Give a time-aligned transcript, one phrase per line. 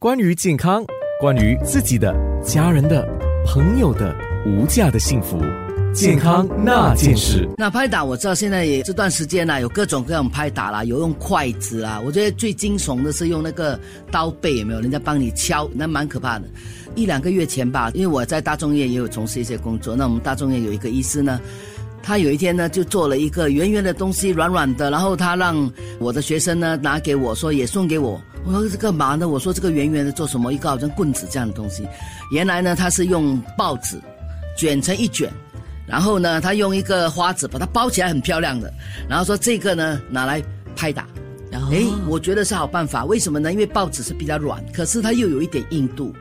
[0.00, 0.84] 关于健康，
[1.20, 3.04] 关于自己的、家人的、
[3.44, 5.42] 朋友的无价的幸福，
[5.92, 7.48] 健康那件事。
[7.56, 13.76] 那拍打我知道现在也这段时间呢，有各种各样拍打啦，有用筷子啊，我觉得最惊悚的是用那个
[14.08, 14.80] 刀背，有没有？
[14.80, 16.44] 人家帮你敲，那蛮可怕的。
[16.94, 21.40] 一两个月前吧，因为我在大众医院也有从事一些工作，那我们大众医院有一个医师呢。
[22.00, 28.18] 他有一天呢，就做了一个圆圆的东西，软软的，然后他让我的学生呢拿给我说，也送给我。
[28.44, 29.28] 我说这干嘛呢？
[29.28, 30.52] 我说这个圆圆的做什么？
[30.52, 31.86] 一个好像棍子这样的东西。
[32.30, 34.00] 原来呢，它是用报纸
[34.56, 35.30] 卷成一卷，
[35.86, 38.72] 然后呢，他用一个花纸把它包起来，很漂亮的。
[39.08, 40.42] 然后说这个呢拿来
[40.74, 41.06] 拍打。
[41.70, 43.04] 哎，我觉得是好办法。
[43.04, 43.52] 为什么呢？
[43.52, 46.14] 因为报纸是比较软，可是它又有一点硬度，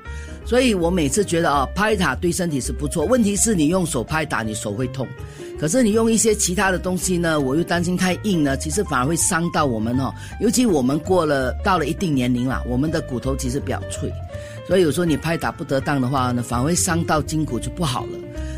[0.47, 3.03] 所以我每次觉得啊，拍打对身体是不错。
[3.03, 5.05] 问题是你用手拍打，你手会痛。
[5.59, 10.09] 可是你用一些其他的东西呢，我又担心太硬呢，其实反而会伤到我们哦。
[10.39, 14.09] 尤其我们过了到了一定年龄了，我们的骨头其实比较脆，
[14.65, 18.11] 所以有时候你拍打不得当的话呢，反而会伤到筋骨就不好了。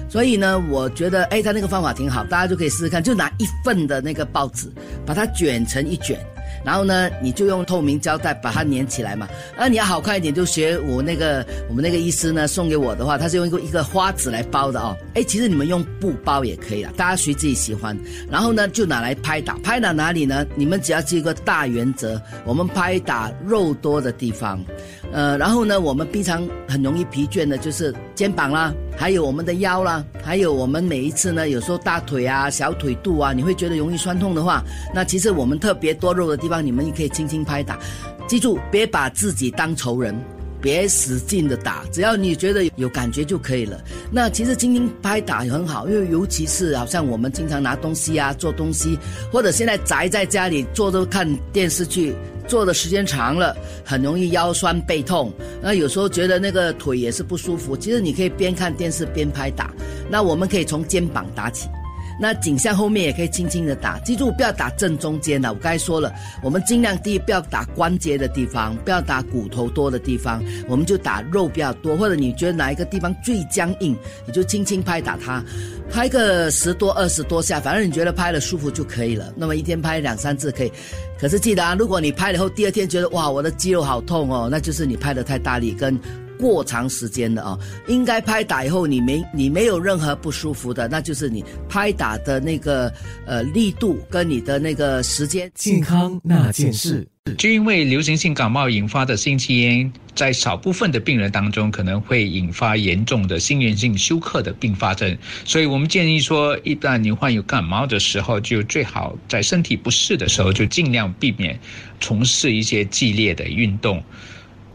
[0.08, 4.68] 所以呢，我觉得哎，他那个方法挺好，大家就可以试试看，就拿一份的那个报纸，
[5.08, 6.20] 把它卷成一卷。
[6.64, 9.28] 然后呢，你就用透明胶带把它粘起来嘛。
[9.58, 14.96] 那你要好看一点，就学我那个我们那个医师呢送给我的话，他是用一个一个花纸来包的哦。
[15.14, 17.98] 哎，其实你们用布包也可以了，大家随自己喜欢。
[18.30, 20.46] 然后呢，就拿来拍打，拍打哪里呢？
[20.56, 24.64] 你们只要记一个大原则，我们拍打肉多的地方。
[25.12, 34.62] 呃，然后呢，我们平常很容易疲倦的，就是肩膀啦，还有我们的腰啦，还有我们每一次呢，有时候大腿啊、小腿肚啊，你会觉得容易酸痛的话，
[34.94, 37.80] 那其实我们特别多肉的地方，你们也可以轻轻拍打。
[38.28, 40.14] 记住，别把自己当仇人，
[40.60, 43.82] 别使劲的打，只要你觉得有感觉就可以了。
[44.12, 49.00] 那其实轻轻拍打也很好，因为尤其是好像我们经常拿东西啊、做东西，
[49.32, 52.14] 或者现在宅在家里坐着看电视剧。
[52.50, 53.56] 坐的时间长了，
[53.86, 55.32] 很容易腰酸背痛。
[55.62, 57.78] 那有时候觉得那个腿也是不舒服。
[57.78, 59.72] 其实你可以边看电视边拍打。
[60.10, 61.70] 那我们可以从肩膀打起。
[62.20, 65.50] 那颈项后面也可以轻轻的打，记住不要打正中间的。
[65.52, 66.14] 我刚才说了，
[66.44, 71.96] 我们尽量第一不要打关节的地方，不要打骨头多的地方，我们就打肉比较多。
[71.96, 75.44] 或者你觉得哪一个地方最僵硬，你就轻轻拍打它，
[75.90, 79.34] 拍个十多二十多下，反正你觉得拍了舒服就可以了。
[79.38, 80.72] 那么一天拍两三次可以。
[81.18, 86.00] 可是记得啊，如果你拍了后第二天觉得哇我的肌肉好痛哦，那就是你拍的太大力跟。
[86.40, 92.92] 过长时间的啊，应该拍打以后你没你没有任何不舒服的，那就是你拍打的那个
[93.26, 95.52] 呃力度跟你的那个时间。
[95.54, 97.06] 健康那件事，
[97.38, 111.60] 就因为流行性感冒引发的心肌炎，在少部分的病人当中可能会引发严重的心源性休克的并发症，所以我们建议说，一旦你患有感冒的时候，就最好在身体不适的时候就尽量避免
[112.00, 114.02] 从事一些激烈的运动。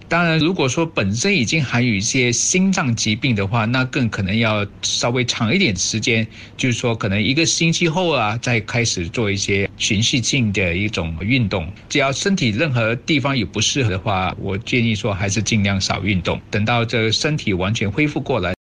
[0.06, 6.26] 当然，如果说本身已经含有一些心脏疾病的话，那更可能要稍微长一点时间，
[6.56, 11.66] 就是说可能一个星期后啊，再开始做一些循序性的一种运动。
[11.88, 18.52] 只要身体任何地方有不适合的话，我建议说还是尽量少运动，等到这身体完全恢复过来。